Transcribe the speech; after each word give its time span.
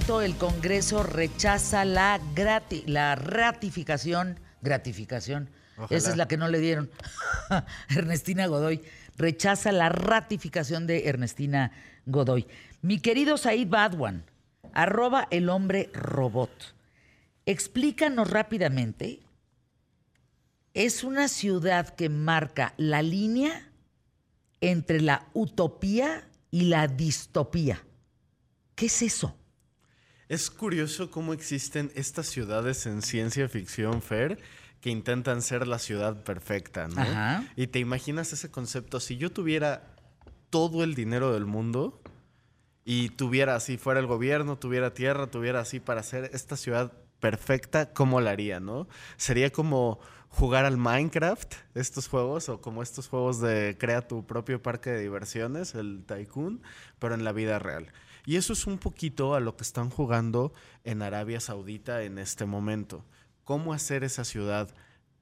momento 0.00 0.22
el 0.22 0.36
Congreso 0.36 1.02
rechaza 1.02 1.84
la, 1.84 2.18
grati 2.34 2.84
la 2.86 3.16
ratificación, 3.16 4.40
gratificación, 4.62 5.50
esa 5.90 6.10
es 6.10 6.16
la 6.16 6.26
que 6.26 6.38
no 6.38 6.48
le 6.48 6.58
dieron, 6.58 6.90
Ernestina 7.90 8.46
Godoy, 8.46 8.80
rechaza 9.18 9.72
la 9.72 9.90
ratificación 9.90 10.86
de 10.86 11.08
Ernestina 11.08 11.72
Godoy. 12.06 12.46
Mi 12.80 12.98
querido 12.98 13.36
Said 13.36 13.68
Badwan, 13.68 14.24
arroba 14.72 15.28
el 15.30 15.50
hombre 15.50 15.90
robot, 15.92 16.74
explícanos 17.44 18.30
rápidamente, 18.30 19.20
es 20.72 21.04
una 21.04 21.28
ciudad 21.28 21.90
que 21.90 22.08
marca 22.08 22.72
la 22.78 23.02
línea 23.02 23.70
entre 24.62 25.02
la 25.02 25.26
utopía 25.34 26.26
y 26.50 26.62
la 26.62 26.86
distopía. 26.88 27.84
¿Qué 28.74 28.86
es 28.86 29.02
eso? 29.02 29.36
Es 30.30 30.48
curioso 30.48 31.10
cómo 31.10 31.32
existen 31.32 31.90
estas 31.96 32.28
ciudades 32.28 32.86
en 32.86 33.02
ciencia 33.02 33.48
ficción, 33.48 34.00
Fer, 34.00 34.38
que 34.80 34.88
intentan 34.88 35.42
ser 35.42 35.66
la 35.66 35.80
ciudad 35.80 36.22
perfecta, 36.22 36.86
¿no? 36.86 37.04
Y 37.56 37.66
te 37.66 37.80
imaginas 37.80 38.32
ese 38.32 38.48
concepto, 38.48 39.00
si 39.00 39.16
yo 39.16 39.32
tuviera 39.32 39.96
todo 40.48 40.84
el 40.84 40.94
dinero 40.94 41.32
del 41.32 41.46
mundo 41.46 42.00
y 42.84 43.08
tuviera 43.08 43.56
así, 43.56 43.76
fuera 43.76 43.98
el 43.98 44.06
gobierno, 44.06 44.56
tuviera 44.56 44.94
tierra, 44.94 45.26
tuviera 45.26 45.58
así 45.58 45.80
para 45.80 45.98
hacer 45.98 46.30
esta 46.32 46.56
ciudad 46.56 46.92
perfecta, 47.18 47.92
¿cómo 47.92 48.20
la 48.20 48.30
haría, 48.30 48.60
no? 48.60 48.86
Sería 49.16 49.50
como 49.50 49.98
jugar 50.28 50.64
al 50.64 50.76
Minecraft, 50.76 51.54
estos 51.74 52.06
juegos, 52.06 52.48
o 52.48 52.60
como 52.60 52.84
estos 52.84 53.08
juegos 53.08 53.40
de 53.40 53.76
crea 53.80 54.06
tu 54.06 54.24
propio 54.24 54.62
parque 54.62 54.90
de 54.90 55.00
diversiones, 55.00 55.74
el 55.74 56.04
Tycoon, 56.06 56.62
pero 57.00 57.16
en 57.16 57.24
la 57.24 57.32
vida 57.32 57.58
real. 57.58 57.88
Y 58.30 58.36
eso 58.36 58.52
es 58.52 58.68
un 58.68 58.78
poquito 58.78 59.34
a 59.34 59.40
lo 59.40 59.56
que 59.56 59.64
están 59.64 59.90
jugando 59.90 60.52
en 60.84 61.02
Arabia 61.02 61.40
Saudita 61.40 62.04
en 62.04 62.16
este 62.16 62.44
momento. 62.44 63.04
Cómo 63.42 63.72
hacer 63.72 64.04
esa 64.04 64.24
ciudad 64.24 64.72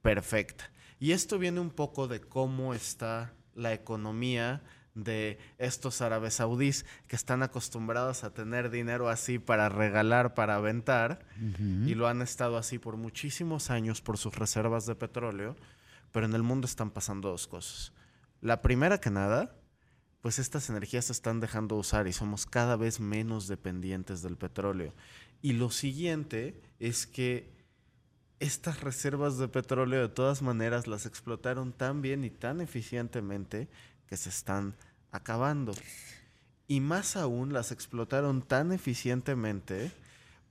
perfecta. 0.03 0.69
Y 0.99 1.13
esto 1.13 1.39
viene 1.39 1.59
un 1.59 1.71
poco 1.71 2.07
de 2.07 2.21
cómo 2.21 2.75
está 2.75 3.33
la 3.55 3.73
economía 3.73 4.61
de 4.93 5.39
estos 5.57 6.03
árabes 6.03 6.35
saudíes 6.35 6.85
que 7.07 7.15
están 7.15 7.41
acostumbrados 7.41 8.23
a 8.23 8.31
tener 8.31 8.69
dinero 8.69 9.09
así 9.09 9.39
para 9.39 9.69
regalar, 9.69 10.35
para 10.35 10.57
aventar, 10.57 11.25
y 11.87 11.95
lo 11.95 12.07
han 12.07 12.21
estado 12.21 12.57
así 12.57 12.77
por 12.77 12.95
muchísimos 12.95 13.71
años 13.71 14.01
por 14.01 14.19
sus 14.19 14.35
reservas 14.35 14.85
de 14.85 14.93
petróleo, 14.93 15.55
pero 16.11 16.27
en 16.27 16.35
el 16.35 16.43
mundo 16.43 16.67
están 16.67 16.91
pasando 16.91 17.29
dos 17.29 17.47
cosas. 17.47 17.91
La 18.39 18.61
primera 18.61 19.01
que 19.01 19.09
nada 19.09 19.58
pues 20.21 20.39
estas 20.39 20.69
energías 20.69 21.05
se 21.05 21.13
están 21.13 21.39
dejando 21.39 21.75
usar 21.75 22.07
y 22.07 22.13
somos 22.13 22.45
cada 22.45 22.75
vez 22.75 22.99
menos 22.99 23.47
dependientes 23.47 24.21
del 24.21 24.37
petróleo. 24.37 24.93
Y 25.41 25.53
lo 25.53 25.71
siguiente 25.71 26.61
es 26.79 27.07
que 27.07 27.49
estas 28.39 28.81
reservas 28.81 29.37
de 29.37 29.47
petróleo 29.47 30.01
de 30.01 30.09
todas 30.09 30.41
maneras 30.41 30.87
las 30.87 31.05
explotaron 31.05 31.73
tan 31.73 32.01
bien 32.01 32.23
y 32.23 32.29
tan 32.29 32.61
eficientemente 32.61 33.69
que 34.07 34.17
se 34.17 34.29
están 34.29 34.75
acabando. 35.11 35.73
Y 36.67 36.81
más 36.81 37.15
aún 37.15 37.53
las 37.53 37.71
explotaron 37.71 38.41
tan 38.41 38.71
eficientemente 38.71 39.91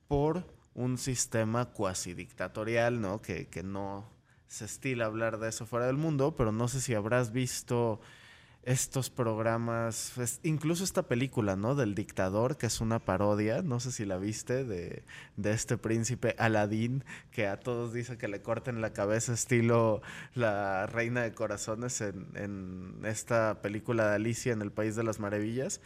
por 0.06 0.44
un 0.74 0.96
sistema 0.98 1.66
cuasi 1.66 2.14
dictatorial, 2.14 3.00
¿no? 3.00 3.20
Que, 3.20 3.48
que 3.48 3.62
no 3.62 4.10
se 4.46 4.64
estila 4.64 5.06
hablar 5.06 5.38
de 5.38 5.48
eso 5.48 5.66
fuera 5.66 5.86
del 5.86 5.96
mundo, 5.96 6.34
pero 6.36 6.52
no 6.52 6.68
sé 6.68 6.80
si 6.80 6.94
habrás 6.94 7.32
visto 7.32 8.00
estos 8.62 9.08
programas, 9.08 10.12
pues, 10.14 10.40
incluso 10.42 10.84
esta 10.84 11.04
película, 11.04 11.56
¿no? 11.56 11.74
Del 11.74 11.94
dictador, 11.94 12.58
que 12.58 12.66
es 12.66 12.80
una 12.80 12.98
parodia, 12.98 13.62
no 13.62 13.80
sé 13.80 13.92
si 13.92 14.04
la 14.04 14.18
viste, 14.18 14.64
de, 14.64 15.04
este 15.42 15.78
príncipe 15.78 16.34
Aladín, 16.38 17.04
que 17.30 17.46
a 17.46 17.60
todos 17.60 17.92
dice 17.92 18.18
que 18.18 18.28
le 18.28 18.42
corten 18.42 18.80
la 18.80 18.92
cabeza 18.92 19.32
estilo 19.32 20.02
la 20.34 20.86
reina 20.86 21.22
de 21.22 21.32
corazones 21.32 22.00
en, 22.00 22.28
en 22.34 23.00
esta 23.04 23.62
película 23.62 24.08
de 24.10 24.16
Alicia 24.16 24.52
en 24.52 24.62
el 24.62 24.72
País 24.72 24.96
de 24.96 25.04
las 25.04 25.18
Maravillas, 25.18 25.80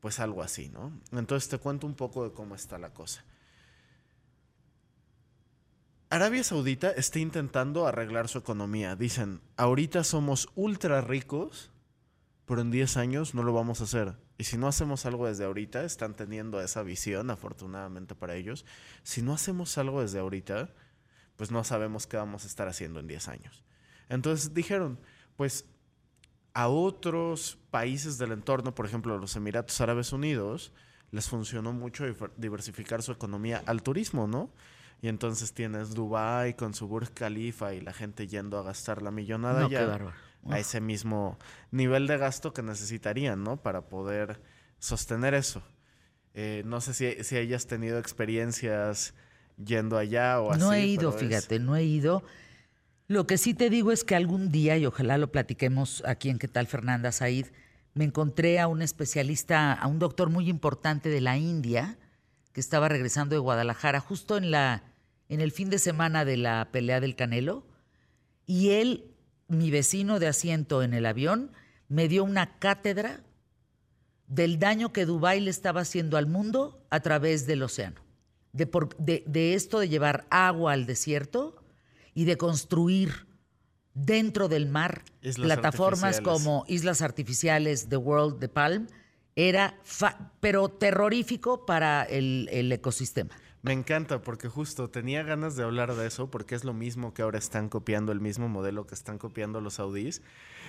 pues 0.00 0.20
algo 0.20 0.42
así, 0.42 0.68
¿no? 0.68 0.92
Entonces 1.12 1.48
te 1.48 1.58
cuento 1.58 1.86
un 1.86 1.94
poco 1.94 2.24
de 2.24 2.32
cómo 2.32 2.54
está 2.54 2.78
la 2.78 2.90
cosa. 2.90 3.24
Arabia 6.10 6.42
Saudita 6.42 6.90
está 6.90 7.18
intentando 7.18 7.86
arreglar 7.86 8.28
su 8.28 8.38
economía. 8.38 8.96
Dicen, 8.96 9.42
ahorita 9.56 10.04
somos 10.04 10.48
ultra 10.54 11.02
ricos 11.02 11.70
pero 12.48 12.62
en 12.62 12.70
10 12.70 12.96
años 12.96 13.34
no 13.34 13.42
lo 13.42 13.52
vamos 13.52 13.82
a 13.82 13.84
hacer. 13.84 14.16
Y 14.38 14.44
si 14.44 14.56
no 14.56 14.68
hacemos 14.68 15.04
algo 15.04 15.26
desde 15.26 15.44
ahorita, 15.44 15.84
están 15.84 16.16
teniendo 16.16 16.62
esa 16.62 16.82
visión, 16.82 17.30
afortunadamente 17.30 18.14
para 18.14 18.36
ellos, 18.36 18.64
si 19.02 19.20
no 19.20 19.34
hacemos 19.34 19.76
algo 19.76 20.00
desde 20.00 20.18
ahorita, 20.18 20.70
pues 21.36 21.50
no 21.50 21.62
sabemos 21.62 22.06
qué 22.06 22.16
vamos 22.16 22.44
a 22.44 22.46
estar 22.46 22.66
haciendo 22.66 23.00
en 23.00 23.06
10 23.06 23.28
años. 23.28 23.64
Entonces 24.08 24.54
dijeron, 24.54 24.98
pues 25.36 25.66
a 26.54 26.68
otros 26.68 27.58
países 27.70 28.16
del 28.16 28.32
entorno, 28.32 28.74
por 28.74 28.86
ejemplo 28.86 29.18
los 29.18 29.36
Emiratos 29.36 29.78
Árabes 29.82 30.14
Unidos, 30.14 30.72
les 31.10 31.28
funcionó 31.28 31.74
mucho 31.74 32.06
diversificar 32.38 33.02
su 33.02 33.12
economía 33.12 33.62
al 33.66 33.82
turismo, 33.82 34.26
¿no? 34.26 34.54
Y 35.02 35.08
entonces 35.08 35.52
tienes 35.52 35.94
Dubai 35.94 36.56
con 36.56 36.72
su 36.72 36.88
Burj 36.88 37.10
Khalifa 37.12 37.74
y 37.74 37.82
la 37.82 37.92
gente 37.92 38.26
yendo 38.26 38.58
a 38.58 38.62
gastar 38.62 39.02
la 39.02 39.10
millonada 39.10 39.60
no, 39.60 39.68
ya 39.68 40.14
a 40.50 40.58
ese 40.58 40.80
mismo 40.80 41.38
nivel 41.70 42.06
de 42.06 42.18
gasto 42.18 42.52
que 42.52 42.62
necesitarían, 42.62 43.42
¿no? 43.42 43.62
Para 43.62 43.88
poder 43.88 44.40
sostener 44.78 45.34
eso. 45.34 45.62
Eh, 46.34 46.62
no 46.64 46.80
sé 46.80 46.94
si, 46.94 47.24
si 47.24 47.36
hayas 47.36 47.66
tenido 47.66 47.98
experiencias 47.98 49.14
yendo 49.62 49.98
allá 49.98 50.40
o 50.40 50.52
así. 50.52 50.60
No 50.60 50.72
he 50.72 50.86
ido, 50.86 51.12
fíjate, 51.12 51.58
no 51.58 51.76
he 51.76 51.84
ido. 51.84 52.22
Lo 53.08 53.26
que 53.26 53.38
sí 53.38 53.54
te 53.54 53.70
digo 53.70 53.90
es 53.90 54.04
que 54.04 54.14
algún 54.14 54.52
día, 54.52 54.76
y 54.76 54.86
ojalá 54.86 55.18
lo 55.18 55.32
platiquemos 55.32 56.02
aquí 56.06 56.28
en 56.28 56.38
¿Qué 56.38 56.46
tal 56.46 56.66
Fernanda 56.66 57.10
Said? 57.10 57.46
Me 57.94 58.04
encontré 58.04 58.60
a 58.60 58.68
un 58.68 58.82
especialista, 58.82 59.72
a 59.72 59.86
un 59.86 59.98
doctor 59.98 60.30
muy 60.30 60.48
importante 60.48 61.08
de 61.08 61.20
la 61.20 61.38
India, 61.38 61.98
que 62.52 62.60
estaba 62.60 62.88
regresando 62.88 63.34
de 63.34 63.40
Guadalajara 63.40 64.00
justo 64.00 64.36
en, 64.36 64.50
la, 64.50 64.84
en 65.28 65.40
el 65.40 65.52
fin 65.52 65.70
de 65.70 65.78
semana 65.78 66.24
de 66.24 66.36
la 66.36 66.68
pelea 66.70 67.00
del 67.00 67.16
Canelo, 67.16 67.66
y 68.46 68.70
él 68.70 69.14
mi 69.48 69.70
vecino 69.70 70.18
de 70.20 70.28
asiento 70.28 70.82
en 70.82 70.94
el 70.94 71.06
avión 71.06 71.52
me 71.88 72.06
dio 72.06 72.22
una 72.22 72.58
cátedra 72.58 73.20
del 74.26 74.58
daño 74.58 74.92
que 74.92 75.06
Dubái 75.06 75.40
le 75.40 75.50
estaba 75.50 75.80
haciendo 75.80 76.18
al 76.18 76.26
mundo 76.26 76.86
a 76.90 77.00
través 77.00 77.46
del 77.46 77.62
océano. 77.62 78.00
De, 78.52 79.24
de, 79.26 79.54
esto 79.54 79.78
de 79.78 79.88
llevar 79.88 80.26
agua 80.30 80.72
al 80.72 80.86
desierto 80.86 81.62
y 82.14 82.24
de 82.24 82.36
construir 82.36 83.26
dentro 83.94 84.48
del 84.48 84.66
mar 84.66 85.04
plataformas 85.36 86.20
como 86.20 86.64
Islas 86.66 87.02
Artificiales, 87.02 87.88
The 87.88 87.96
World, 87.96 88.40
The 88.40 88.48
Palm, 88.48 88.86
era, 89.36 89.78
pero 90.40 90.68
terrorífico 90.68 91.64
para 91.64 92.02
el 92.02 92.72
ecosistema. 92.72 93.34
Me 93.62 93.72
encanta 93.72 94.22
porque 94.22 94.48
justo 94.48 94.88
tenía 94.88 95.22
ganas 95.22 95.56
de 95.56 95.64
hablar 95.64 95.94
de 95.94 96.06
eso 96.06 96.30
porque 96.30 96.54
es 96.54 96.64
lo 96.64 96.74
mismo 96.74 97.12
que 97.12 97.22
ahora 97.22 97.38
están 97.38 97.68
copiando 97.68 98.12
el 98.12 98.20
mismo 98.20 98.48
modelo 98.48 98.86
que 98.86 98.94
están 98.94 99.18
copiando 99.18 99.60
los 99.60 99.74
saudíes. 99.74 100.22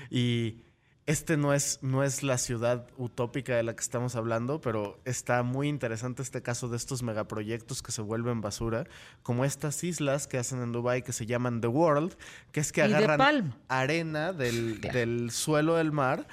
Y 0.10 0.64
este 1.10 1.38
no 1.38 1.54
es, 1.54 1.80
no 1.82 2.04
es 2.04 2.22
la 2.22 2.38
ciudad 2.38 2.88
utópica 2.98 3.56
de 3.56 3.64
la 3.64 3.76
que 3.76 3.82
estamos 3.82 4.16
hablando, 4.16 4.62
pero 4.62 5.00
está 5.06 5.42
muy 5.42 5.68
interesante 5.68 6.22
este 6.22 6.44
caso 6.44 6.68
de 6.68 6.78
estos 6.78 7.02
megaproyectos 7.02 7.82
que 7.82 7.92
se 7.92 8.04
vuelven 8.04 8.42
basura, 8.42 8.86
como 9.24 9.44
estas 9.44 9.84
islas 9.84 10.28
que 10.28 10.38
hacen 10.38 10.62
en 10.62 10.72
Dubai 10.72 11.02
que 11.02 11.12
se 11.12 11.26
llaman 11.26 11.62
The 11.62 11.68
World, 11.68 12.16
que 12.52 12.60
es 12.60 12.72
que 12.72 12.84
agarran 12.84 13.56
arena 13.70 14.34
del, 14.34 14.82
del 14.82 15.32
suelo 15.32 15.76
del 15.76 15.92
mar 15.92 16.28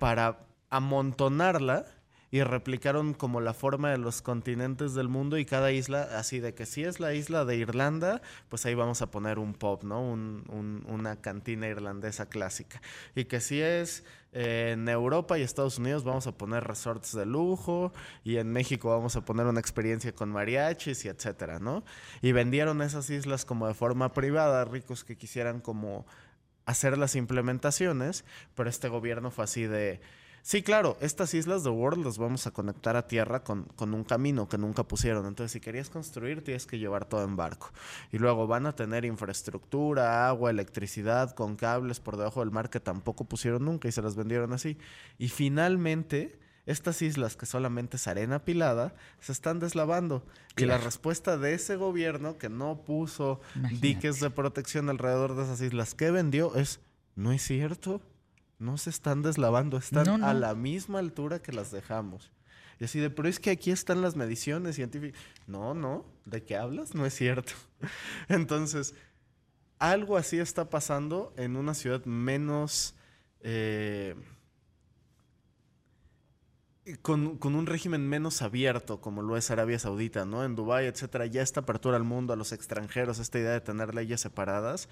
para 0.00 0.40
amontonarla 0.70 1.86
y 2.36 2.42
replicaron 2.42 3.14
como 3.14 3.40
la 3.40 3.54
forma 3.54 3.90
de 3.90 3.96
los 3.96 4.20
continentes 4.20 4.92
del 4.92 5.08
mundo 5.08 5.38
y 5.38 5.46
cada 5.46 5.72
isla, 5.72 6.02
así 6.18 6.38
de 6.38 6.52
que 6.52 6.66
si 6.66 6.84
es 6.84 7.00
la 7.00 7.14
isla 7.14 7.46
de 7.46 7.56
Irlanda, 7.56 8.20
pues 8.50 8.66
ahí 8.66 8.74
vamos 8.74 9.00
a 9.00 9.10
poner 9.10 9.38
un 9.38 9.54
pub, 9.54 9.84
¿no? 9.84 10.02
una 10.02 11.16
cantina 11.22 11.66
irlandesa 11.66 12.28
clásica. 12.28 12.82
Y 13.14 13.24
que 13.24 13.40
si 13.40 13.62
es 13.62 14.04
eh, 14.32 14.72
en 14.74 14.86
Europa 14.86 15.38
y 15.38 15.42
Estados 15.42 15.78
Unidos 15.78 16.04
vamos 16.04 16.26
a 16.26 16.32
poner 16.32 16.64
resorts 16.64 17.16
de 17.16 17.24
lujo 17.24 17.94
y 18.22 18.36
en 18.36 18.52
México 18.52 18.90
vamos 18.90 19.16
a 19.16 19.24
poner 19.24 19.46
una 19.46 19.60
experiencia 19.60 20.12
con 20.14 20.28
mariachis 20.28 21.06
y 21.06 21.08
etcétera, 21.08 21.58
¿no? 21.58 21.84
Y 22.20 22.32
vendieron 22.32 22.82
esas 22.82 23.08
islas 23.08 23.46
como 23.46 23.66
de 23.66 23.72
forma 23.72 24.12
privada, 24.12 24.66
ricos 24.66 25.04
que 25.04 25.16
quisieran 25.16 25.62
como 25.62 26.04
hacer 26.66 26.98
las 26.98 27.16
implementaciones, 27.16 28.26
pero 28.54 28.68
este 28.68 28.88
gobierno 28.88 29.30
fue 29.30 29.44
así 29.44 29.62
de 29.62 30.02
Sí, 30.46 30.62
claro, 30.62 30.96
estas 31.00 31.34
islas 31.34 31.64
de 31.64 31.70
World 31.70 32.04
las 32.04 32.18
vamos 32.18 32.46
a 32.46 32.52
conectar 32.52 32.94
a 32.94 33.08
tierra 33.08 33.42
con, 33.42 33.64
con, 33.64 33.92
un 33.94 34.04
camino 34.04 34.48
que 34.48 34.58
nunca 34.58 34.84
pusieron. 34.84 35.26
Entonces, 35.26 35.50
si 35.50 35.58
querías 35.58 35.90
construir, 35.90 36.44
tienes 36.44 36.66
que 36.66 36.78
llevar 36.78 37.04
todo 37.04 37.24
en 37.24 37.34
barco. 37.34 37.72
Y 38.12 38.18
luego 38.18 38.46
van 38.46 38.66
a 38.66 38.76
tener 38.76 39.04
infraestructura, 39.04 40.28
agua, 40.28 40.50
electricidad, 40.50 41.34
con 41.34 41.56
cables 41.56 41.98
por 41.98 42.16
debajo 42.16 42.38
del 42.38 42.52
mar 42.52 42.70
que 42.70 42.78
tampoco 42.78 43.24
pusieron 43.24 43.64
nunca 43.64 43.88
y 43.88 43.90
se 43.90 44.02
las 44.02 44.14
vendieron 44.14 44.52
así. 44.52 44.78
Y 45.18 45.30
finalmente, 45.30 46.38
estas 46.64 47.02
islas 47.02 47.34
que 47.34 47.46
solamente 47.46 47.96
es 47.96 48.06
arena 48.06 48.44
pilada, 48.44 48.94
se 49.18 49.32
están 49.32 49.58
deslavando. 49.58 50.24
Y 50.56 50.66
la 50.66 50.78
respuesta 50.78 51.38
de 51.38 51.54
ese 51.54 51.74
gobierno 51.74 52.38
que 52.38 52.50
no 52.50 52.84
puso 52.84 53.40
diques 53.80 54.20
de 54.20 54.30
protección 54.30 54.90
alrededor 54.90 55.34
de 55.34 55.42
esas 55.42 55.60
islas 55.60 55.96
que 55.96 56.12
vendió 56.12 56.54
es, 56.54 56.78
no 57.16 57.32
es 57.32 57.42
cierto, 57.42 58.00
no 58.58 58.78
se 58.78 58.90
están 58.90 59.22
deslavando, 59.22 59.76
están 59.76 60.24
a 60.24 60.34
la 60.34 60.54
misma 60.54 60.98
altura 60.98 61.40
que 61.40 61.52
las 61.52 61.70
dejamos. 61.70 62.32
Y 62.78 62.84
así 62.84 63.00
de, 63.00 63.10
pero 63.10 63.28
es 63.28 63.38
que 63.38 63.50
aquí 63.50 63.70
están 63.70 64.02
las 64.02 64.16
mediciones 64.16 64.76
científicas. 64.76 65.20
No, 65.46 65.74
no, 65.74 66.04
¿de 66.24 66.42
qué 66.42 66.56
hablas? 66.56 66.94
No 66.94 67.06
es 67.06 67.14
cierto. 67.14 67.52
Entonces, 68.28 68.94
algo 69.78 70.16
así 70.16 70.38
está 70.38 70.68
pasando 70.70 71.32
en 71.36 71.56
una 71.56 71.74
ciudad 71.74 72.04
menos... 72.04 72.94
Eh, 73.40 74.14
con, 77.02 77.38
un 77.42 77.66
régimen 77.66 78.08
menos 78.08 78.42
abierto 78.42 79.00
como 79.00 79.22
lo 79.22 79.36
es 79.36 79.50
Arabia 79.50 79.78
Saudita, 79.78 80.24
¿no? 80.24 80.44
En 80.44 80.54
Dubái, 80.54 80.86
etcétera, 80.86 81.26
ya 81.26 81.42
esta 81.42 81.60
apertura 81.60 81.96
al 81.96 82.04
mundo, 82.04 82.32
a 82.32 82.36
los 82.36 82.52
extranjeros, 82.52 83.18
esta 83.18 83.38
idea 83.38 83.50
de 83.52 83.60
tener 83.60 83.94
leyes 83.94 84.20
separadas, 84.20 84.88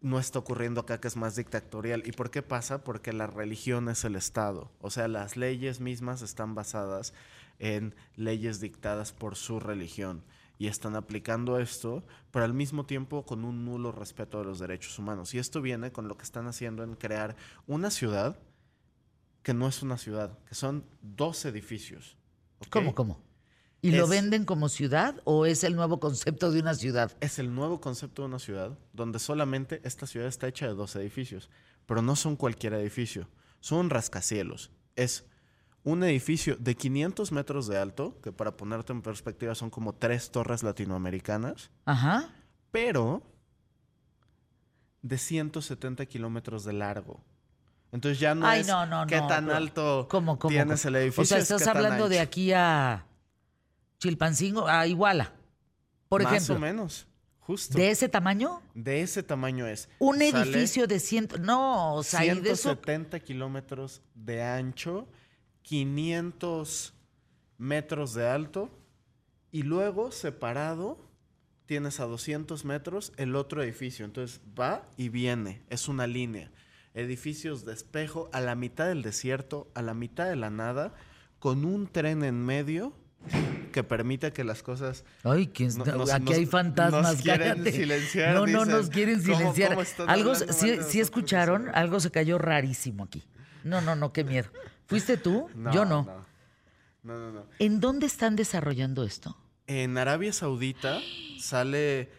no 0.00 0.18
está 0.18 0.38
ocurriendo 0.38 0.80
acá 0.80 1.00
que 1.00 1.08
es 1.08 1.16
más 1.16 1.36
dictatorial. 1.36 2.02
¿Y 2.06 2.12
por 2.12 2.30
qué 2.30 2.42
pasa? 2.42 2.84
Porque 2.84 3.12
la 3.12 3.26
religión 3.26 3.88
es 3.88 4.04
el 4.04 4.16
Estado. 4.16 4.70
O 4.80 4.90
sea, 4.90 5.08
las 5.08 5.36
leyes 5.36 5.80
mismas 5.80 6.22
están 6.22 6.54
basadas 6.54 7.12
en 7.58 7.94
leyes 8.14 8.60
dictadas 8.60 9.12
por 9.12 9.36
su 9.36 9.60
religión. 9.60 10.22
Y 10.58 10.68
están 10.68 10.96
aplicando 10.96 11.58
esto, 11.58 12.02
pero 12.30 12.44
al 12.44 12.54
mismo 12.54 12.86
tiempo 12.86 13.26
con 13.26 13.44
un 13.44 13.64
nulo 13.64 13.92
respeto 13.92 14.38
de 14.38 14.44
los 14.44 14.58
derechos 14.58 14.98
humanos. 14.98 15.34
Y 15.34 15.38
esto 15.38 15.60
viene 15.60 15.92
con 15.92 16.08
lo 16.08 16.16
que 16.16 16.24
están 16.24 16.46
haciendo 16.46 16.82
en 16.82 16.94
crear 16.94 17.36
una 17.66 17.90
ciudad 17.90 18.38
que 19.42 19.54
no 19.54 19.68
es 19.68 19.82
una 19.82 19.96
ciudad, 19.98 20.38
que 20.48 20.54
son 20.54 20.84
dos 21.02 21.44
edificios. 21.44 22.16
¿Cómo, 22.70 22.94
cómo? 22.94 23.25
¿Y 23.82 23.92
lo 23.92 24.08
venden 24.08 24.44
como 24.44 24.68
ciudad 24.68 25.20
o 25.24 25.46
es 25.46 25.62
el 25.62 25.76
nuevo 25.76 26.00
concepto 26.00 26.50
de 26.50 26.60
una 26.60 26.74
ciudad? 26.74 27.12
Es 27.20 27.38
el 27.38 27.54
nuevo 27.54 27.80
concepto 27.80 28.22
de 28.22 28.28
una 28.28 28.38
ciudad, 28.38 28.78
donde 28.92 29.18
solamente 29.18 29.80
esta 29.84 30.06
ciudad 30.06 30.28
está 30.28 30.48
hecha 30.48 30.66
de 30.66 30.74
dos 30.74 30.96
edificios, 30.96 31.50
pero 31.86 32.02
no 32.02 32.16
son 32.16 32.36
cualquier 32.36 32.74
edificio, 32.74 33.28
son 33.60 33.90
rascacielos. 33.90 34.72
Es 34.96 35.26
un 35.84 36.02
edificio 36.02 36.56
de 36.56 36.74
500 36.74 37.30
metros 37.30 37.68
de 37.68 37.78
alto, 37.78 38.20
que 38.22 38.32
para 38.32 38.56
ponerte 38.56 38.92
en 38.92 39.02
perspectiva 39.02 39.54
son 39.54 39.70
como 39.70 39.94
tres 39.94 40.32
torres 40.32 40.64
latinoamericanas. 40.64 41.70
Ajá. 41.84 42.28
Pero 42.72 43.22
de 45.02 45.16
170 45.16 46.06
kilómetros 46.06 46.64
de 46.64 46.72
largo. 46.72 47.22
Entonces 47.92 48.18
ya 48.18 48.34
no 48.34 48.50
es 48.50 48.66
qué 49.06 49.20
tan 49.28 49.48
alto 49.50 50.08
tienes 50.48 50.84
el 50.84 50.96
edificio. 50.96 51.22
O 51.22 51.26
sea, 51.26 51.38
estás 51.38 51.66
hablando 51.68 52.08
de 52.08 52.18
aquí 52.18 52.52
a 52.52 53.06
Chilpancingo, 53.98 54.68
a 54.68 54.86
Iguala, 54.86 55.32
por 56.08 56.22
ejemplo. 56.22 56.54
Más 56.54 56.58
o 56.58 56.58
menos, 56.58 57.06
justo. 57.40 57.76
¿De 57.76 57.90
ese 57.90 58.08
tamaño? 58.08 58.62
De 58.74 59.02
ese 59.02 59.22
tamaño 59.22 59.66
es. 59.66 59.88
Un 59.98 60.22
edificio 60.22 60.86
de 60.86 61.00
ciento... 61.00 61.38
No, 61.38 61.94
o 61.94 62.02
sea, 62.02 62.20
170 62.20 63.20
kilómetros 63.20 64.02
de 64.14 64.42
ancho, 64.42 65.08
500 65.62 66.94
metros 67.58 68.14
de 68.14 68.28
alto 68.28 68.70
y 69.50 69.62
luego 69.62 70.12
separado 70.12 70.98
tienes 71.64 72.00
a 72.00 72.04
200 72.04 72.64
metros 72.64 73.12
el 73.16 73.34
otro 73.34 73.62
edificio. 73.62 74.04
Entonces 74.04 74.40
va 74.58 74.88
y 74.96 75.08
viene, 75.08 75.62
es 75.70 75.88
una 75.88 76.06
línea 76.06 76.52
edificios 76.96 77.66
de 77.66 77.74
espejo 77.74 78.30
a 78.32 78.40
la 78.40 78.54
mitad 78.54 78.88
del 78.88 79.02
desierto, 79.02 79.70
a 79.74 79.82
la 79.82 79.94
mitad 79.94 80.28
de 80.28 80.36
la 80.36 80.50
nada, 80.50 80.94
con 81.38 81.64
un 81.64 81.86
tren 81.86 82.24
en 82.24 82.44
medio 82.44 82.94
que 83.76 83.84
permite 83.84 84.32
que 84.32 84.42
las 84.42 84.62
cosas. 84.62 85.04
Ay, 85.22 85.48
¿quién 85.48 85.70
aquí 86.10 86.32
hay 86.32 86.46
fantasmas. 86.46 87.02
Nos 87.02 87.22
quieren 87.22 87.62
silenciar. 87.62 88.34
No, 88.34 88.46
no 88.46 88.64
nos 88.64 88.88
quieren 88.88 89.20
silenciar. 89.20 89.76
algo, 90.06 90.34
sí, 90.34 90.98
escucharon, 90.98 91.68
algo 91.74 92.00
se 92.00 92.10
cayó 92.10 92.38
rarísimo 92.38 93.04
aquí. 93.04 93.22
No, 93.64 93.82
no, 93.82 93.94
no, 93.94 94.14
qué 94.14 94.24
miedo. 94.24 94.48
¿Fuiste 94.86 95.18
tú? 95.18 95.50
Yo 95.74 95.84
no. 95.84 96.08
No, 97.02 97.18
no, 97.18 97.32
no. 97.32 97.46
¿En 97.58 97.78
dónde 97.80 98.06
están 98.06 98.34
desarrollando 98.34 99.04
esto? 99.04 99.36
En 99.66 99.98
Arabia 99.98 100.32
Saudita 100.32 100.98
sale 101.38 102.10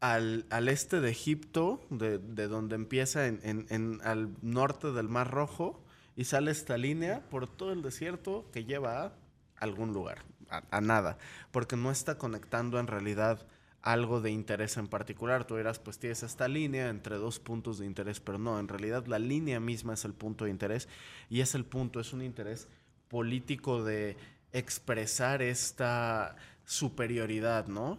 al, 0.00 0.46
al 0.48 0.68
este 0.70 1.02
de 1.02 1.10
Egipto, 1.10 1.86
de, 1.90 2.16
de 2.16 2.48
donde 2.48 2.76
empieza 2.76 3.26
en, 3.26 3.40
en, 3.42 4.00
al 4.02 4.30
norte 4.40 4.90
del 4.92 5.10
Mar 5.10 5.30
Rojo, 5.30 5.84
y 6.16 6.24
sale 6.24 6.50
esta 6.50 6.78
línea 6.78 7.28
por 7.28 7.46
todo 7.46 7.72
el 7.74 7.82
desierto 7.82 8.48
que 8.54 8.64
lleva 8.64 9.04
a 9.04 9.12
algún 9.58 9.92
lugar, 9.94 10.18
a, 10.48 10.80
nada, 10.80 11.18
porque 11.50 11.76
no 11.76 11.90
está 11.90 12.18
conectando 12.18 12.78
en 12.78 12.86
realidad 12.86 13.46
algo 13.82 14.20
de 14.20 14.30
interés 14.30 14.76
en 14.76 14.88
particular. 14.88 15.44
Tú 15.44 15.56
dirás, 15.56 15.78
pues 15.78 15.98
tienes 15.98 16.22
esta 16.22 16.48
línea 16.48 16.88
entre 16.88 17.16
dos 17.16 17.38
puntos 17.38 17.78
de 17.78 17.86
interés, 17.86 18.20
pero 18.20 18.38
no, 18.38 18.58
en 18.58 18.68
realidad 18.68 19.06
la 19.06 19.18
línea 19.18 19.60
misma 19.60 19.94
es 19.94 20.04
el 20.04 20.12
punto 20.14 20.44
de 20.44 20.50
interés 20.50 20.88
y 21.30 21.40
es 21.40 21.54
el 21.54 21.64
punto, 21.64 22.00
es 22.00 22.12
un 22.12 22.22
interés 22.22 22.68
político 23.08 23.84
de 23.84 24.16
expresar 24.52 25.42
esta 25.42 26.36
superioridad, 26.64 27.66
¿no? 27.68 27.98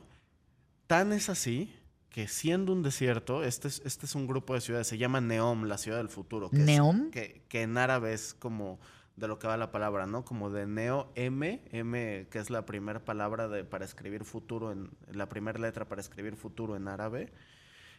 Tan 0.87 1.13
es 1.13 1.29
así 1.29 1.73
que 2.09 2.27
siendo 2.27 2.73
un 2.73 2.81
desierto, 2.81 3.43
este 3.43 3.67
es, 3.67 3.81
este 3.85 4.07
es 4.07 4.15
un 4.15 4.25
grupo 4.25 4.55
de 4.55 4.61
ciudades, 4.61 4.87
se 4.87 4.97
llama 4.97 5.21
Neom, 5.21 5.65
la 5.65 5.77
ciudad 5.77 5.97
del 5.97 6.09
futuro. 6.09 6.49
Que 6.49 6.57
¿Neom? 6.57 7.11
que, 7.11 7.43
en 7.51 7.77
árabe 7.77 8.13
es 8.13 8.33
como 8.33 8.79
de 9.17 9.27
lo 9.27 9.39
que 9.39 9.47
va 9.47 9.57
la 9.57 9.71
palabra, 9.71 10.05
¿no? 10.05 10.23
Como 10.23 10.51
de 10.51 10.67
Neo 10.67 11.11
M, 11.15 11.61
M, 11.71 12.27
que 12.29 12.39
es 12.39 12.49
la 12.51 12.65
primera 12.65 13.03
palabra 13.03 13.47
de, 13.47 13.63
para 13.63 13.83
escribir 13.83 14.23
futuro, 14.23 14.71
en 14.71 14.91
la 15.11 15.27
primera 15.27 15.59
letra 15.59 15.85
para 15.85 16.01
escribir 16.01 16.35
futuro 16.35 16.75
en 16.75 16.87
árabe. 16.87 17.33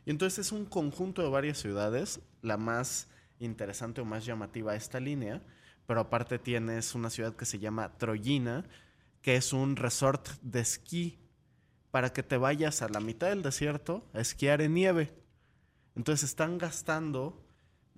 Y 0.06 0.11
entonces 0.11 0.47
es 0.47 0.53
un 0.53 0.65
conjunto 0.65 1.23
de 1.23 1.29
varias 1.29 1.59
ciudades, 1.59 2.20
la 2.41 2.56
más 2.56 3.09
interesante 3.41 4.00
o 4.00 4.05
más 4.05 4.25
llamativa 4.25 4.76
esta 4.76 5.00
línea, 5.00 5.43
pero 5.87 6.00
aparte 6.00 6.38
tienes 6.38 6.94
una 6.94 7.11
ciudad 7.11 7.35
que 7.35 7.47
se 7.47 7.59
llama 7.59 7.99
Troyina, 7.99 8.64
que 9.21 9.35
es 9.35 9.53
un 9.53 9.75
resort 9.75 10.29
de 10.41 10.61
esquí 10.61 11.19
para 11.91 12.12
que 12.12 12.23
te 12.23 12.37
vayas 12.37 12.81
a 12.81 12.88
la 12.88 13.00
mitad 13.00 13.29
del 13.29 13.42
desierto 13.42 14.09
a 14.14 14.21
esquiar 14.21 14.62
en 14.62 14.75
nieve. 14.75 15.12
Entonces 15.97 16.31
están 16.31 16.59
gastando 16.59 17.45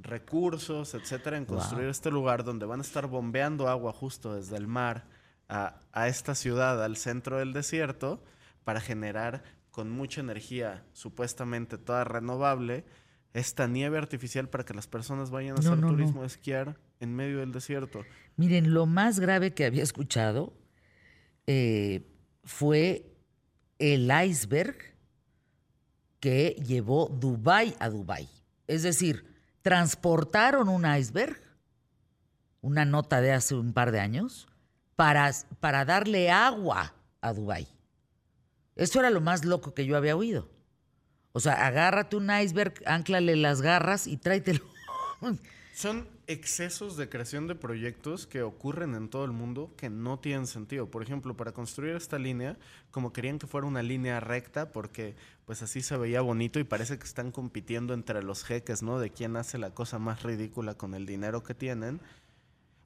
recursos, 0.02 0.94
etcétera, 0.94 1.36
en 1.36 1.44
construir 1.44 1.88
este 1.88 2.10
lugar 2.10 2.44
donde 2.44 2.66
van 2.66 2.80
a 2.80 2.82
estar 2.82 3.06
bombeando 3.06 3.68
agua 3.68 3.92
justo 3.92 4.34
desde 4.34 4.56
el 4.56 4.66
mar 4.66 5.06
a, 5.48 5.80
a, 5.92 6.08
esta 6.08 6.34
ciudad, 6.34 6.82
al 6.82 6.96
centro 6.96 7.38
del 7.38 7.52
desierto, 7.52 8.22
para 8.64 8.80
generar 8.80 9.42
con 9.70 9.90
mucha 9.90 10.20
energía, 10.20 10.84
supuestamente 10.92 11.78
toda 11.78 12.04
renovable, 12.04 12.84
esta 13.32 13.68
nieve 13.68 13.98
artificial 13.98 14.48
para 14.48 14.64
que 14.64 14.74
las 14.74 14.86
personas 14.86 15.30
vayan 15.30 15.56
a 15.56 15.60
hacer 15.60 15.80
turismo 15.80 16.22
de 16.22 16.26
esquiar 16.26 16.76
en 16.98 17.14
medio 17.14 17.38
del 17.38 17.52
desierto. 17.52 18.04
Miren, 18.36 18.74
lo 18.74 18.86
más 18.86 19.20
grave 19.20 19.54
que 19.54 19.64
había 19.64 19.82
escuchado 19.82 20.52
eh, 21.46 22.06
fue 22.44 23.16
el 23.78 24.10
iceberg 24.24 24.76
que 26.18 26.56
llevó 26.66 27.08
Dubái 27.08 27.74
a 27.78 27.88
Dubái. 27.88 28.28
Es 28.66 28.82
decir, 28.82 29.24
transportaron 29.62 30.68
un 30.68 30.86
iceberg, 30.86 31.40
una 32.60 32.84
nota 32.84 33.20
de 33.20 33.32
hace 33.32 33.54
un 33.54 33.72
par 33.72 33.92
de 33.92 34.00
años, 34.00 34.48
para, 34.96 35.30
para 35.60 35.84
darle 35.84 36.30
agua 36.30 36.92
a 37.20 37.32
Dubái. 37.32 37.68
Eso 38.76 39.00
era 39.00 39.10
lo 39.10 39.20
más 39.20 39.44
loco 39.44 39.74
que 39.74 39.86
yo 39.86 39.96
había 39.96 40.16
oído. 40.16 40.48
O 41.32 41.40
sea, 41.40 41.66
agárrate 41.66 42.16
un 42.16 42.30
iceberg, 42.30 42.74
anclale 42.86 43.36
las 43.36 43.62
garras 43.62 44.06
y 44.06 44.16
tráetelo. 44.16 44.64
Son 45.74 46.08
excesos 46.32 46.96
de 46.96 47.08
creación 47.08 47.48
de 47.48 47.56
proyectos 47.56 48.24
que 48.24 48.42
ocurren 48.42 48.94
en 48.94 49.08
todo 49.08 49.24
el 49.24 49.32
mundo 49.32 49.74
que 49.76 49.90
no 49.90 50.20
tienen 50.20 50.46
sentido. 50.46 50.88
Por 50.88 51.02
ejemplo, 51.02 51.36
para 51.36 51.50
construir 51.50 51.96
esta 51.96 52.20
línea, 52.20 52.56
como 52.92 53.12
querían 53.12 53.40
que 53.40 53.48
fuera 53.48 53.66
una 53.66 53.82
línea 53.82 54.20
recta, 54.20 54.70
porque 54.70 55.16
pues 55.44 55.60
así 55.62 55.82
se 55.82 55.96
veía 55.96 56.20
bonito 56.20 56.60
y 56.60 56.64
parece 56.64 57.00
que 57.00 57.04
están 57.04 57.32
compitiendo 57.32 57.94
entre 57.94 58.22
los 58.22 58.44
jeques, 58.44 58.80
¿no? 58.80 59.00
De 59.00 59.10
quién 59.10 59.36
hace 59.36 59.58
la 59.58 59.70
cosa 59.70 59.98
más 59.98 60.22
ridícula 60.22 60.74
con 60.74 60.94
el 60.94 61.04
dinero 61.04 61.42
que 61.42 61.54
tienen. 61.54 62.00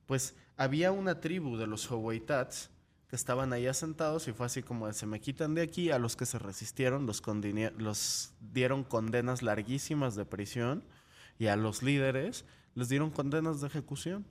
Pues 0.06 0.34
había 0.56 0.90
una 0.90 1.20
tribu 1.20 1.58
de 1.58 1.66
los 1.66 1.90
Hawaiitats 1.90 2.70
que 3.08 3.16
estaban 3.16 3.52
ahí 3.52 3.66
asentados 3.66 4.26
y 4.26 4.32
fue 4.32 4.46
así 4.46 4.62
como 4.62 4.90
se 4.94 5.04
me 5.04 5.20
quitan 5.20 5.54
de 5.54 5.60
aquí 5.60 5.90
a 5.90 5.98
los 5.98 6.16
que 6.16 6.24
se 6.24 6.38
resistieron, 6.38 7.06
los 7.06 8.32
dieron 8.40 8.84
condenas 8.84 9.42
larguísimas 9.42 10.14
de 10.16 10.24
prisión 10.24 10.82
y 11.38 11.48
a 11.48 11.56
los 11.56 11.82
líderes 11.82 12.46
les 12.74 12.88
dieron 12.88 13.10
condenas 13.10 13.60
de 13.60 13.66
ejecución. 13.66 14.24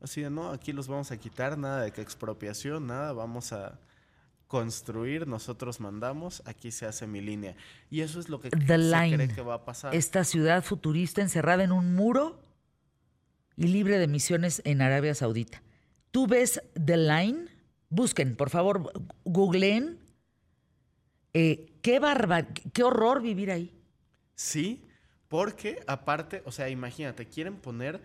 Así 0.00 0.22
de, 0.22 0.30
no, 0.30 0.50
aquí 0.50 0.72
los 0.72 0.88
vamos 0.88 1.10
a 1.10 1.16
quitar, 1.18 1.58
nada 1.58 1.82
de 1.82 1.92
que 1.92 2.00
expropiación, 2.00 2.86
nada, 2.86 3.12
vamos 3.12 3.52
a 3.52 3.78
construir, 4.46 5.28
nosotros 5.28 5.78
mandamos, 5.78 6.42
aquí 6.44 6.72
se 6.72 6.86
hace 6.86 7.06
mi 7.06 7.20
línea. 7.20 7.54
Y 7.90 8.00
eso 8.00 8.18
es 8.18 8.28
lo 8.28 8.40
que 8.40 8.50
se 8.50 8.56
cree 8.56 9.28
que 9.28 9.42
va 9.42 9.54
a 9.54 9.64
pasar. 9.64 9.94
Esta 9.94 10.24
ciudad 10.24 10.64
futurista 10.64 11.20
encerrada 11.20 11.62
en 11.62 11.70
un 11.70 11.94
muro 11.94 12.40
y 13.56 13.68
libre 13.68 13.98
de 13.98 14.08
misiones 14.08 14.62
en 14.64 14.82
Arabia 14.82 15.14
Saudita. 15.14 15.62
tú 16.10 16.26
ves 16.26 16.62
The 16.84 16.96
Line, 16.96 17.46
busquen, 17.90 18.34
por 18.34 18.50
favor, 18.50 18.90
googleen. 19.24 20.00
Eh, 21.32 21.78
qué 21.82 22.00
barba, 22.00 22.42
qué 22.42 22.82
horror 22.82 23.22
vivir 23.22 23.52
ahí. 23.52 23.72
Sí, 24.34 24.82
porque 25.30 25.80
aparte, 25.86 26.42
o 26.44 26.50
sea, 26.50 26.68
imagínate, 26.70 27.28
quieren 27.28 27.56
poner 27.56 28.02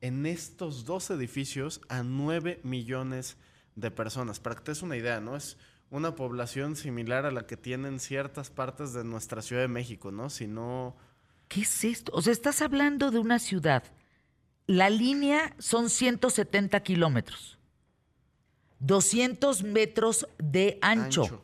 en 0.00 0.26
estos 0.26 0.84
dos 0.84 1.10
edificios 1.10 1.80
a 1.88 2.04
9 2.04 2.60
millones 2.62 3.36
de 3.74 3.90
personas. 3.90 4.38
Para 4.38 4.54
que 4.54 4.62
te 4.62 4.70
des 4.70 4.82
una 4.82 4.96
idea, 4.96 5.20
¿no? 5.20 5.34
Es 5.34 5.58
una 5.90 6.14
población 6.14 6.76
similar 6.76 7.26
a 7.26 7.32
la 7.32 7.48
que 7.48 7.56
tienen 7.56 7.98
ciertas 7.98 8.50
partes 8.50 8.92
de 8.92 9.02
nuestra 9.02 9.42
Ciudad 9.42 9.62
de 9.62 9.68
México, 9.68 10.12
¿no? 10.12 10.30
Si 10.30 10.46
no... 10.46 10.96
¿Qué 11.48 11.62
es 11.62 11.82
esto? 11.82 12.12
O 12.14 12.22
sea, 12.22 12.32
estás 12.32 12.62
hablando 12.62 13.10
de 13.10 13.18
una 13.18 13.40
ciudad. 13.40 13.82
La 14.68 14.88
línea 14.88 15.56
son 15.58 15.90
170 15.90 16.78
kilómetros. 16.84 17.58
200 18.78 19.64
metros 19.64 20.28
de 20.38 20.78
ancho, 20.80 21.42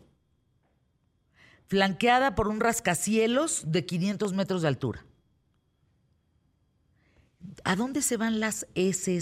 Flanqueada 1.67 2.37
por 2.37 2.47
un 2.47 2.61
rascacielos 2.61 3.65
de 3.67 3.85
500 3.85 4.33
metros 4.33 4.63
de 4.63 4.69
altura. 4.69 5.05
¿A 7.65 7.77
dónde 7.77 8.03
se 8.03 8.17
van 8.17 8.41
las 8.41 8.67
S, 8.75 9.21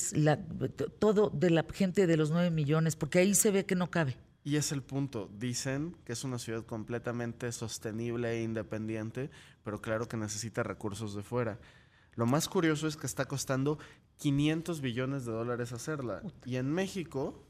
todo 0.98 1.30
de 1.30 1.50
la 1.50 1.64
gente 1.72 2.06
de 2.06 2.16
los 2.16 2.30
9 2.30 2.50
millones? 2.50 2.96
Porque 2.96 3.20
ahí 3.20 3.34
se 3.34 3.50
ve 3.50 3.66
que 3.66 3.74
no 3.74 3.90
cabe. 3.90 4.16
Y 4.44 4.56
es 4.56 4.72
el 4.72 4.82
punto. 4.82 5.30
Dicen 5.38 5.96
que 6.04 6.12
es 6.12 6.24
una 6.24 6.38
ciudad 6.38 6.64
completamente 6.64 7.50
sostenible 7.52 8.32
e 8.32 8.42
independiente, 8.42 9.30
pero 9.62 9.80
claro 9.80 10.08
que 10.08 10.16
necesita 10.16 10.62
recursos 10.62 11.14
de 11.14 11.22
fuera. 11.22 11.60
Lo 12.14 12.26
más 12.26 12.48
curioso 12.48 12.86
es 12.88 12.96
que 12.96 13.06
está 13.06 13.24
costando 13.26 13.78
500 14.18 14.80
billones 14.80 15.24
de 15.24 15.32
dólares 15.32 15.72
hacerla. 15.72 16.22
Y 16.44 16.56
en 16.56 16.70
México, 16.70 17.46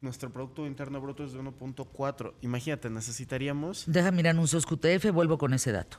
nuestro 0.00 0.32
Producto 0.32 0.66
Interno 0.66 1.00
Bruto 1.00 1.24
es 1.24 1.32
de 1.32 1.40
1.4. 1.40 2.34
Imagínate, 2.40 2.90
necesitaríamos... 2.90 3.84
Deja 3.86 4.10
mirar 4.10 4.30
anuncios 4.30 4.66
QTF, 4.66 5.12
vuelvo 5.12 5.38
con 5.38 5.52
ese 5.54 5.72
dato. 5.72 5.98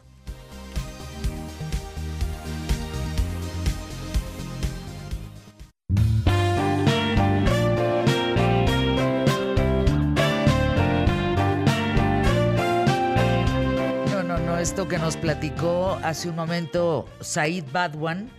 Que 14.86 15.00
nos 15.00 15.18
platicó 15.18 15.98
hace 16.04 16.30
un 16.30 16.36
momento 16.36 17.10
Said 17.20 17.66
Badwan, 17.72 18.30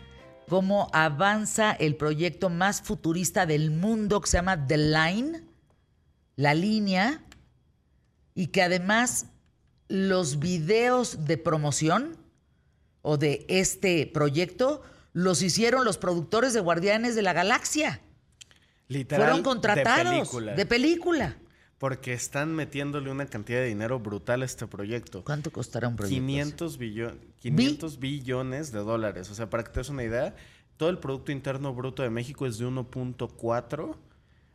cómo 0.49 0.89
avanza 0.93 1.73
el 1.73 1.97
proyecto 1.97 2.49
más 2.49 2.81
futurista 2.81 3.45
del 3.45 3.73
mundo 3.73 4.21
que 4.21 4.29
se 4.29 4.37
llama 4.37 4.65
The 4.69 4.79
Line, 4.79 5.43
la 6.37 6.55
línea, 6.55 7.25
y 8.37 8.49
que 8.49 8.63
además 8.63 9.27
los 9.89 10.39
videos 10.39 11.25
de 11.25 11.39
promoción 11.39 12.17
o 13.03 13.17
de 13.17 13.45
este 13.49 14.07
proyecto 14.07 14.83
los 15.13 15.43
hicieron 15.43 15.85
los 15.85 15.99
productores 15.99 16.53
de 16.53 16.61
Guardianes 16.61 17.17
de 17.17 17.23
la 17.23 17.33
Galaxia. 17.33 18.01
Literal, 18.87 19.25
Fueron 19.27 19.43
contratados 19.43 20.31
de 20.55 20.67
película. 20.67 21.37
Porque 21.79 22.13
están 22.13 22.55
metiéndole 22.55 23.11
una 23.11 23.27
cantidad 23.27 23.61
de 23.61 23.67
dinero 23.67 24.01
brutal 24.01 24.43
a 24.43 24.45
este 24.45 24.67
proyecto. 24.67 25.23
¿Cuánto 25.25 25.53
costará 25.53 25.89
un 25.89 25.97
proyecto? 25.97 26.21
500, 26.27 26.79
500 27.39 28.01
billones 28.01 28.73
de 28.73 28.81
dólares. 28.81 29.31
O 29.31 29.35
sea, 29.35 29.49
para 29.49 29.63
que 29.63 29.71
te 29.71 29.81
des 29.81 29.89
una 29.89 30.03
idea, 30.03 30.35
todo 30.77 30.91
el 30.91 30.99
Producto 30.99 31.31
Interno 31.31 31.73
Bruto 31.75 32.03
de 32.03 32.11
México 32.11 32.47
es 32.47 32.59
de 32.59 32.67
1.4. 32.67 33.97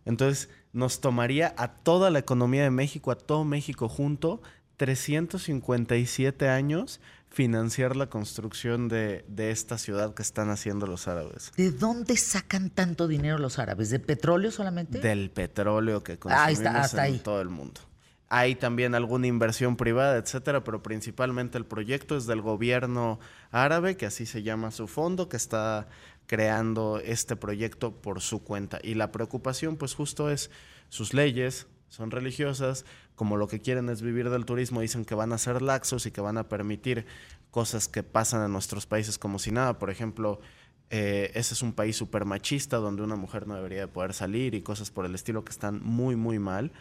Entonces, 0.05 0.49
nos 0.73 0.99
tomaría 0.99 1.53
a 1.57 1.75
toda 1.75 2.09
la 2.09 2.19
economía 2.19 2.63
de 2.63 2.71
México, 2.71 3.11
a 3.11 3.15
todo 3.15 3.45
México 3.45 3.87
junto, 3.87 4.41
357 4.77 6.49
años 6.49 6.99
financiar 7.29 7.95
la 7.95 8.07
construcción 8.07 8.87
de, 8.87 9.25
esta 9.37 9.77
ciudad 9.77 10.13
que 10.13 10.21
están 10.21 10.49
haciendo 10.51 10.85
los 10.85 11.07
árabes. 11.07 11.51
¿De 11.57 11.71
dónde 11.71 12.15
sacan 12.15 12.69
tanto 12.69 13.07
dinero 13.07 13.39
los 13.39 13.57
árabes? 13.57 13.89
¿De 13.89 13.99
petróleo 13.99 14.51
solamente? 14.51 14.99
Del 14.99 15.31
petróleo 15.31 16.03
que 16.03 16.19
consumimos 16.19 16.93
en 16.93 17.19
todo 17.19 17.41
el 17.41 17.49
mundo. 17.49 17.81
Hay 18.29 18.55
también 18.55 18.95
alguna 18.95 19.27
inversión 19.27 19.77
privada, 19.77 20.17
etcétera, 20.17 20.63
pero 20.63 20.81
principalmente 20.81 21.57
el 21.57 21.65
proyecto 21.65 22.17
es 22.17 22.25
del 22.25 22.41
gobierno 22.41 23.19
árabe, 23.51 23.97
que 23.97 24.07
así 24.07 24.25
se 24.25 24.41
llama 24.41 24.71
su 24.71 24.87
fondo, 24.87 25.29
que 25.29 25.37
está 25.37 25.87
creando 26.27 26.99
este 26.99 27.35
proyecto 27.35 27.95
por 28.01 28.21
su 28.21 28.43
cuenta. 28.43 28.79
Y 28.81 28.93
la 28.95 29.11
preocupación, 29.11 29.75
pues 29.77 29.93
justo 29.93 30.29
es 30.29 30.49
sus 30.89 31.13
leyes, 31.13 31.67
son 31.93 32.09
religiosas, 32.09 32.85
como 33.15 33.38
lo 33.38 33.47
que 33.47 33.59
quieren 33.62 33.88
es 33.88 34.01
vivir 34.01 34.31
del 34.31 34.45
turismo, 34.45 34.81
dicen 34.81 35.05
que 35.05 35.13
van 35.13 35.31
a 35.31 35.38
ser 35.38 35.62
laxos 35.62 36.07
y 36.07 36.12
que 36.12 36.21
van 36.21 36.39
a 36.39 36.50
permitir 36.50 37.05
cosas 37.51 37.88
que 37.88 38.01
pasan 38.01 38.43
en 38.43 38.51
nuestros 38.51 38.88
países 38.88 39.19
como 39.19 39.38
si 39.38 39.51
nada. 39.51 39.77
Por 39.77 39.91
ejemplo, 39.91 40.41
eh, 40.89 41.29
ese 41.35 41.53
es 41.53 41.62
un 41.62 41.71
país 41.71 41.95
súper 41.95 42.25
machista 42.25 42.77
donde 42.77 43.03
una 43.03 43.15
mujer 43.15 43.45
no 43.45 43.53
debería 43.53 43.93
poder 43.93 44.15
salir 44.15 44.55
y 44.55 44.63
cosas 44.63 44.89
por 44.89 45.05
el 45.05 45.13
estilo 45.13 45.45
que 45.45 45.51
están 45.51 45.83
muy, 45.83 46.15
muy 46.15 46.39
mal 46.39 46.71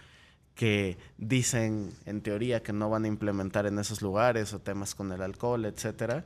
que 0.54 0.97
dicen 1.19 1.90
en 2.07 2.23
teoría 2.23 2.62
que 2.62 2.73
no 2.73 2.88
van 2.88 3.04
a 3.04 3.09
implementar 3.09 3.66
en 3.66 3.78
esos 3.78 4.00
lugares 4.00 4.54
o 4.54 4.61
temas 4.61 4.95
con 4.95 5.12
el 5.12 5.21
alcohol, 5.21 5.66
etcétera 5.66 6.25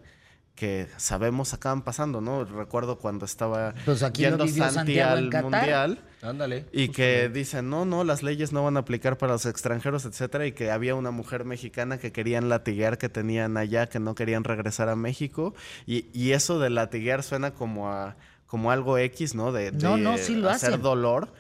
que 0.57 0.89
sabemos 0.97 1.55
acaban 1.55 1.83
pasando, 1.83 2.21
¿no? 2.21 2.45
Recuerdo 2.45 2.99
cuando 2.99 3.27
estaba 3.27 3.75
pues 3.85 4.03
aquí 4.03 4.23
yendo 4.23 4.49
Santi 4.49 4.99
al 4.99 5.31
Mundial. 5.31 6.01
Ándale. 6.23 6.65
Y 6.73 6.89
que 6.89 7.29
dicen, 7.29 7.71
no, 7.71 7.85
no, 7.85 8.03
las 8.03 8.23
leyes 8.23 8.53
no 8.53 8.65
van 8.65 8.77
a 8.77 8.81
aplicar 8.81 9.19
para 9.19 9.35
los 9.35 9.47
extranjeros, 9.47 10.07
etcétera, 10.07 10.47
y 10.47 10.53
que 10.53 10.71
había 10.71 10.95
una 10.95 11.11
mujer 11.13 11.45
mexicana 11.45 11.99
que 11.99 12.11
querían 12.11 12.49
latiguear, 12.49 12.99
que 12.99 13.09
tenían 13.09 13.57
allá, 13.59 13.87
que 13.89 14.01
no 14.01 14.15
querían 14.15 14.43
regresar 14.43 14.89
a 14.89 14.97
México. 14.97 15.55
Y, 15.87 16.07
y 16.13 16.33
eso 16.33 16.59
de 16.59 16.71
latiguear 16.71 17.23
suena 17.23 17.53
como 17.53 17.93
a 17.93 18.17
como 18.47 18.71
algo 18.71 18.97
X, 18.97 19.35
¿no? 19.35 19.53
De, 19.53 19.73
no, 19.73 19.97
no, 19.97 20.17
sí 20.19 20.35
lo 20.35 20.51
hacer 20.51 20.81
dolor. 20.81 21.33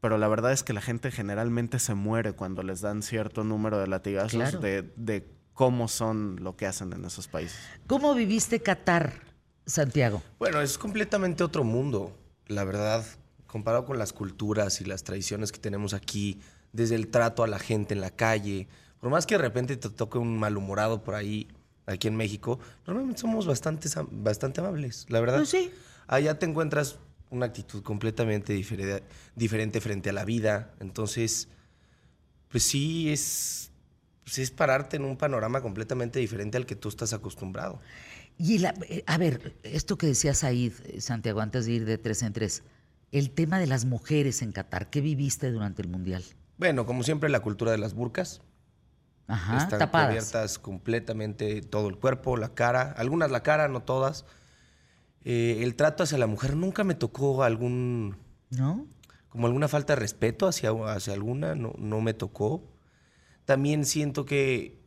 Pero 0.00 0.18
la 0.18 0.28
verdad 0.28 0.52
es 0.52 0.62
que 0.62 0.72
la 0.72 0.82
gente 0.82 1.10
generalmente 1.10 1.78
se 1.78 1.94
muere 1.94 2.32
cuando 2.32 2.62
les 2.62 2.80
dan 2.82 3.02
cierto 3.02 3.42
número 3.42 3.78
de 3.78 3.86
latigazos 3.86 4.60
de, 4.60 4.82
de 4.96 5.26
cómo 5.54 5.88
son 5.88 6.42
lo 6.42 6.56
que 6.56 6.66
hacen 6.66 6.92
en 6.92 7.04
esos 7.04 7.28
países. 7.28 7.58
¿Cómo 7.86 8.14
viviste 8.14 8.60
Qatar, 8.60 9.22
Santiago? 9.64 10.22
Bueno, 10.38 10.60
es 10.60 10.76
completamente 10.76 11.42
otro 11.42 11.64
mundo, 11.64 12.16
la 12.46 12.64
verdad, 12.64 13.04
comparado 13.46 13.86
con 13.86 13.98
las 13.98 14.12
culturas 14.12 14.80
y 14.80 14.84
las 14.84 15.04
tradiciones 15.04 15.52
que 15.52 15.58
tenemos 15.58 15.94
aquí, 15.94 16.40
desde 16.72 16.96
el 16.96 17.08
trato 17.08 17.44
a 17.44 17.46
la 17.46 17.58
gente 17.58 17.94
en 17.94 18.00
la 18.00 18.10
calle. 18.10 18.68
Por 19.00 19.10
más 19.10 19.26
que 19.26 19.36
de 19.36 19.42
repente 19.42 19.76
te 19.76 19.88
toque 19.88 20.18
un 20.18 20.36
malhumorado 20.38 21.02
por 21.02 21.14
ahí, 21.14 21.48
aquí 21.86 22.08
en 22.08 22.16
México, 22.16 22.58
normalmente 22.86 23.20
somos 23.20 23.46
bastante, 23.46 23.88
bastante 24.10 24.60
amables, 24.60 25.06
la 25.08 25.20
verdad. 25.20 25.36
Pues 25.36 25.50
sí. 25.50 25.70
Allá 26.06 26.38
te 26.38 26.46
encuentras 26.46 26.98
una 27.30 27.46
actitud 27.46 27.82
completamente 27.82 28.52
diferente 28.54 29.80
frente 29.80 30.10
a 30.10 30.12
la 30.12 30.24
vida. 30.24 30.74
Entonces, 30.80 31.48
pues 32.48 32.62
sí, 32.62 33.10
es 33.10 33.70
pues 34.24 34.38
es 34.38 34.50
pararte 34.50 34.96
en 34.96 35.04
un 35.04 35.16
panorama 35.16 35.60
completamente 35.60 36.18
diferente 36.18 36.56
al 36.56 36.66
que 36.66 36.76
tú 36.76 36.88
estás 36.88 37.12
acostumbrado. 37.12 37.80
Y 38.38 38.58
la, 38.58 38.74
eh, 38.88 39.04
a 39.06 39.18
ver, 39.18 39.54
esto 39.62 39.96
que 39.96 40.06
decía 40.06 40.34
Said, 40.34 40.72
eh, 40.84 41.00
Santiago, 41.00 41.40
antes 41.40 41.66
de 41.66 41.72
ir 41.72 41.84
de 41.84 41.98
tres 41.98 42.22
en 42.22 42.32
tres, 42.32 42.62
el 43.12 43.30
tema 43.30 43.58
de 43.58 43.66
las 43.66 43.84
mujeres 43.84 44.42
en 44.42 44.52
Qatar, 44.52 44.90
¿qué 44.90 45.00
viviste 45.00 45.52
durante 45.52 45.82
el 45.82 45.88
Mundial? 45.88 46.24
Bueno, 46.56 46.86
como 46.86 47.02
siempre, 47.02 47.28
la 47.28 47.40
cultura 47.40 47.70
de 47.70 47.78
las 47.78 47.94
burcas. 47.94 48.40
Ajá, 49.26 49.56
Están 49.58 49.78
tapadas. 49.78 50.08
cubiertas 50.08 50.58
completamente 50.58 51.62
todo 51.62 51.88
el 51.88 51.96
cuerpo, 51.96 52.36
la 52.36 52.54
cara, 52.54 52.92
algunas 52.96 53.30
la 53.30 53.42
cara, 53.42 53.68
no 53.68 53.82
todas. 53.82 54.24
Eh, 55.24 55.60
el 55.62 55.76
trato 55.76 56.02
hacia 56.02 56.18
la 56.18 56.26
mujer 56.26 56.56
nunca 56.56 56.82
me 56.84 56.94
tocó 56.94 57.42
algún... 57.44 58.16
¿No? 58.50 58.86
Como 59.28 59.46
alguna 59.46 59.66
falta 59.68 59.94
de 59.94 60.00
respeto 60.00 60.46
hacia, 60.46 60.70
hacia 60.70 61.12
alguna, 61.12 61.54
no, 61.54 61.72
no 61.78 62.00
me 62.00 62.14
tocó 62.14 62.62
también 63.44 63.84
siento 63.84 64.24
que, 64.24 64.78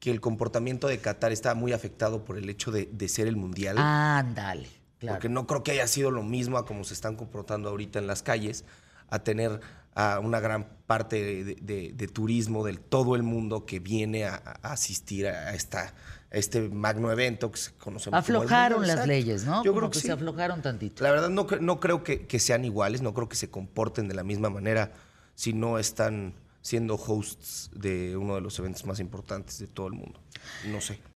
que 0.00 0.10
el 0.10 0.20
comportamiento 0.20 0.88
de 0.88 0.98
Qatar 0.98 1.32
está 1.32 1.54
muy 1.54 1.72
afectado 1.72 2.24
por 2.24 2.36
el 2.36 2.50
hecho 2.50 2.72
de, 2.72 3.08
ser 3.08 3.28
el 3.28 3.36
mundial. 3.36 3.76
Ándale, 3.78 4.68
claro. 4.98 5.16
Porque 5.16 5.28
no 5.28 5.46
creo 5.46 5.62
que 5.62 5.72
haya 5.72 5.86
sido 5.86 6.10
lo 6.10 6.22
mismo 6.22 6.58
a 6.58 6.66
como 6.66 6.84
se 6.84 6.94
están 6.94 7.16
comportando 7.16 7.68
ahorita 7.68 7.98
en 7.98 8.06
las 8.06 8.22
calles, 8.22 8.64
a 9.08 9.20
tener 9.20 9.60
a 9.94 10.20
una 10.20 10.40
gran 10.40 10.66
parte 10.86 11.44
de, 11.44 12.08
turismo 12.08 12.64
del 12.64 12.80
todo 12.80 13.14
el 13.14 13.22
mundo 13.22 13.66
que 13.66 13.78
viene 13.78 14.24
a, 14.24 14.36
asistir 14.62 15.26
a, 15.26 15.54
esta, 15.54 15.94
este 16.30 16.68
magno 16.68 17.12
evento 17.12 17.52
que 17.52 17.58
se 17.58 17.72
conoce 17.74 18.10
Aflojaron 18.12 18.86
las 18.86 19.06
leyes, 19.06 19.44
¿no? 19.44 19.62
Yo 19.62 19.74
creo 19.74 19.90
que, 19.90 20.00
se 20.00 20.10
aflojaron 20.10 20.62
tantito. 20.62 21.04
La 21.04 21.12
verdad 21.12 21.28
no, 21.28 21.46
no 21.60 21.78
creo 21.78 22.02
que, 22.02 22.26
que, 22.26 22.38
sean 22.38 22.64
iguales, 22.64 23.02
no 23.02 23.12
creo 23.12 23.28
que 23.28 23.36
se 23.36 23.50
comporten 23.50 24.08
de 24.08 24.14
la 24.14 24.24
misma 24.24 24.48
manera 24.48 24.92
si 25.34 25.52
no 25.52 25.78
están 25.78 26.34
siendo 26.62 26.94
hosts 26.94 27.70
de 27.74 28.16
uno 28.16 28.36
de 28.36 28.40
los 28.40 28.58
eventos 28.58 28.86
más 28.86 29.00
importantes 29.00 29.58
de 29.58 29.66
todo 29.66 29.88
el 29.88 29.92
mundo. 29.92 30.20
No 30.68 30.80
sé. 30.80 30.98